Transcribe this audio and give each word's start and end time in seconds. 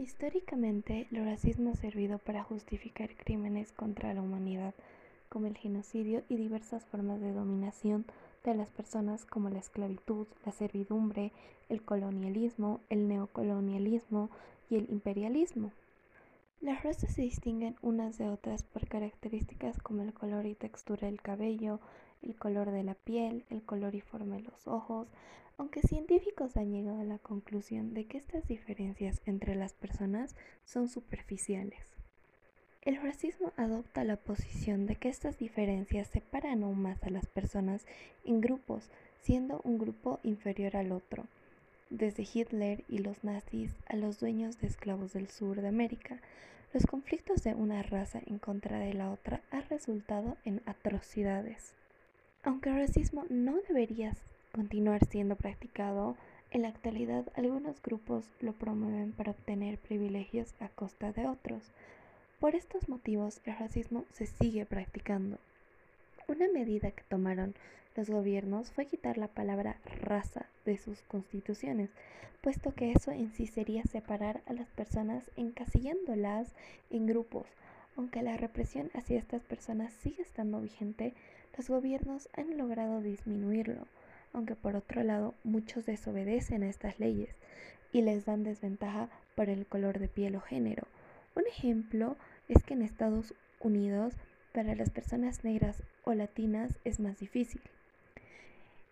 Históricamente, 0.00 1.06
el 1.12 1.26
racismo 1.26 1.68
ha 1.68 1.74
servido 1.74 2.16
para 2.16 2.42
justificar 2.42 3.14
crímenes 3.16 3.70
contra 3.70 4.14
la 4.14 4.22
humanidad, 4.22 4.72
como 5.28 5.46
el 5.46 5.58
genocidio 5.58 6.22
y 6.30 6.36
diversas 6.36 6.86
formas 6.86 7.20
de 7.20 7.34
dominación 7.34 8.06
de 8.42 8.54
las 8.54 8.70
personas 8.70 9.26
como 9.26 9.50
la 9.50 9.58
esclavitud, 9.58 10.26
la 10.46 10.52
servidumbre, 10.52 11.32
el 11.68 11.82
colonialismo, 11.82 12.80
el 12.88 13.08
neocolonialismo 13.08 14.30
y 14.70 14.76
el 14.76 14.88
imperialismo. 14.88 15.70
Las 16.62 16.82
razas 16.82 17.12
se 17.12 17.20
distinguen 17.20 17.76
unas 17.82 18.16
de 18.16 18.30
otras 18.30 18.62
por 18.62 18.88
características 18.88 19.76
como 19.82 20.00
el 20.02 20.14
color 20.14 20.46
y 20.46 20.54
textura 20.54 21.08
del 21.08 21.20
cabello, 21.20 21.78
el 22.22 22.36
color 22.36 22.70
de 22.70 22.82
la 22.82 22.94
piel, 22.94 23.44
el 23.50 23.62
color 23.62 23.94
y 23.94 24.00
forma 24.00 24.36
de 24.36 24.42
los 24.42 24.66
ojos, 24.66 25.08
aunque 25.58 25.82
científicos 25.82 26.56
han 26.56 26.72
llegado 26.72 27.00
a 27.00 27.04
la 27.04 27.18
conclusión 27.18 27.92
de 27.92 28.06
que 28.06 28.18
estas 28.18 28.48
diferencias 28.48 29.20
entre 29.26 29.54
las 29.54 29.74
personas 29.74 30.34
son 30.64 30.88
superficiales. 30.88 31.84
El 32.82 32.96
racismo 32.96 33.52
adopta 33.58 34.04
la 34.04 34.16
posición 34.16 34.86
de 34.86 34.96
que 34.96 35.10
estas 35.10 35.38
diferencias 35.38 36.08
separan 36.08 36.62
aún 36.62 36.80
más 36.80 37.02
a 37.02 37.10
las 37.10 37.26
personas 37.26 37.84
en 38.24 38.40
grupos, 38.40 38.88
siendo 39.20 39.60
un 39.64 39.76
grupo 39.76 40.18
inferior 40.22 40.76
al 40.76 40.92
otro, 40.92 41.26
desde 41.90 42.26
Hitler 42.32 42.84
y 42.88 42.98
los 42.98 43.22
nazis 43.22 43.74
a 43.86 43.96
los 43.96 44.18
dueños 44.18 44.58
de 44.60 44.68
esclavos 44.68 45.12
del 45.12 45.28
sur 45.28 45.60
de 45.60 45.68
América. 45.68 46.20
Los 46.72 46.86
conflictos 46.86 47.42
de 47.42 47.54
una 47.54 47.82
raza 47.82 48.22
en 48.24 48.38
contra 48.38 48.78
de 48.78 48.94
la 48.94 49.10
otra 49.10 49.42
han 49.50 49.68
resultado 49.68 50.38
en 50.44 50.62
atrocidades. 50.64 51.74
Aunque 52.42 52.70
el 52.70 52.76
racismo 52.76 53.26
no 53.28 53.58
debería 53.68 54.16
continuar 54.52 55.04
siendo 55.06 55.36
practicado, 55.36 56.16
en 56.50 56.62
la 56.62 56.68
actualidad 56.68 57.26
algunos 57.36 57.82
grupos 57.82 58.24
lo 58.40 58.54
promueven 58.54 59.12
para 59.12 59.32
obtener 59.32 59.78
privilegios 59.78 60.54
a 60.58 60.68
costa 60.68 61.12
de 61.12 61.26
otros. 61.26 61.70
Por 62.40 62.54
estos 62.54 62.88
motivos 62.88 63.42
el 63.44 63.58
racismo 63.58 64.06
se 64.14 64.24
sigue 64.24 64.64
practicando. 64.64 65.38
Una 66.28 66.48
medida 66.48 66.90
que 66.92 67.04
tomaron 67.04 67.54
los 67.94 68.08
gobiernos 68.08 68.70
fue 68.72 68.86
quitar 68.86 69.18
la 69.18 69.28
palabra 69.28 69.76
raza 70.00 70.46
de 70.64 70.78
sus 70.78 71.02
constituciones, 71.02 71.90
puesto 72.40 72.74
que 72.74 72.92
eso 72.92 73.10
en 73.10 73.32
sí 73.32 73.46
sería 73.46 73.82
separar 73.82 74.40
a 74.46 74.54
las 74.54 74.68
personas 74.70 75.30
encasillándolas 75.36 76.54
en 76.88 77.06
grupos. 77.06 77.46
Aunque 77.96 78.22
la 78.22 78.36
represión 78.36 78.90
hacia 78.94 79.18
estas 79.18 79.42
personas 79.42 79.92
sigue 79.92 80.22
estando 80.22 80.60
vigente, 80.60 81.14
los 81.56 81.68
gobiernos 81.68 82.28
han 82.36 82.56
logrado 82.56 83.00
disminuirlo 83.00 83.86
aunque 84.32 84.54
por 84.54 84.76
otro 84.76 85.02
lado 85.02 85.34
muchos 85.44 85.86
desobedecen 85.86 86.62
a 86.62 86.68
estas 86.68 86.98
leyes 86.98 87.34
y 87.92 88.02
les 88.02 88.24
dan 88.24 88.44
desventaja 88.44 89.08
por 89.34 89.48
el 89.48 89.66
color 89.66 89.98
de 89.98 90.08
piel 90.08 90.36
o 90.36 90.40
género. 90.40 90.86
Un 91.34 91.46
ejemplo 91.46 92.16
es 92.48 92.62
que 92.62 92.74
en 92.74 92.82
Estados 92.82 93.34
Unidos 93.60 94.14
para 94.52 94.74
las 94.74 94.90
personas 94.90 95.44
negras 95.44 95.82
o 96.04 96.14
latinas 96.14 96.78
es 96.84 97.00
más 97.00 97.18
difícil. 97.18 97.60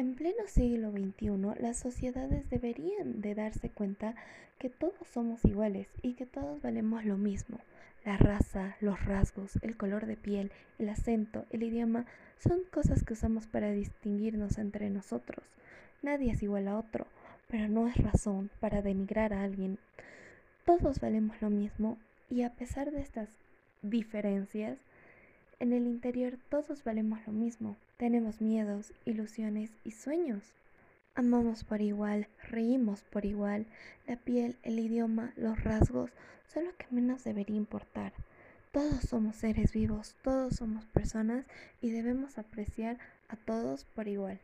En 0.00 0.14
pleno 0.14 0.46
siglo 0.46 0.92
XXI, 0.92 1.60
las 1.62 1.76
sociedades 1.76 2.48
deberían 2.48 3.20
de 3.20 3.34
darse 3.34 3.68
cuenta 3.68 4.14
que 4.58 4.70
todos 4.70 5.06
somos 5.12 5.44
iguales 5.44 5.88
y 6.00 6.14
que 6.14 6.24
todos 6.24 6.62
valemos 6.62 7.04
lo 7.04 7.18
mismo. 7.18 7.58
La 8.06 8.16
raza, 8.16 8.76
los 8.80 9.04
rasgos, 9.04 9.58
el 9.60 9.76
color 9.76 10.06
de 10.06 10.16
piel, 10.16 10.52
el 10.78 10.88
acento, 10.88 11.44
el 11.50 11.64
idioma 11.64 12.06
son 12.38 12.60
cosas 12.72 13.04
que 13.04 13.12
usamos 13.12 13.46
para 13.46 13.72
distinguirnos 13.72 14.56
entre 14.56 14.88
nosotros. 14.88 15.44
Nadie 16.00 16.32
es 16.32 16.42
igual 16.42 16.68
a 16.68 16.78
otro, 16.78 17.06
pero 17.48 17.68
no 17.68 17.86
es 17.86 17.98
razón 17.98 18.48
para 18.58 18.80
denigrar 18.80 19.34
a 19.34 19.42
alguien. 19.42 19.76
Todos 20.64 20.98
valemos 21.00 21.42
lo 21.42 21.50
mismo 21.50 21.98
y 22.30 22.40
a 22.44 22.54
pesar 22.54 22.90
de 22.90 23.02
estas 23.02 23.28
diferencias, 23.82 24.78
en 25.60 25.74
el 25.74 25.86
interior 25.86 26.38
todos 26.48 26.82
valemos 26.82 27.20
lo 27.26 27.32
mismo. 27.32 27.76
Tenemos 27.98 28.40
miedos, 28.40 28.92
ilusiones 29.04 29.70
y 29.84 29.92
sueños. 29.92 30.42
Amamos 31.14 31.64
por 31.64 31.82
igual, 31.82 32.28
reímos 32.48 33.02
por 33.02 33.26
igual. 33.26 33.66
La 34.06 34.16
piel, 34.16 34.56
el 34.62 34.78
idioma, 34.78 35.32
los 35.36 35.62
rasgos 35.62 36.10
son 36.52 36.64
lo 36.64 36.76
que 36.76 36.86
menos 36.90 37.24
debería 37.24 37.56
importar. 37.56 38.12
Todos 38.72 39.02
somos 39.02 39.36
seres 39.36 39.72
vivos, 39.72 40.16
todos 40.22 40.56
somos 40.56 40.86
personas 40.86 41.44
y 41.82 41.90
debemos 41.90 42.38
apreciar 42.38 42.98
a 43.28 43.36
todos 43.36 43.84
por 43.84 44.08
igual. 44.08 44.40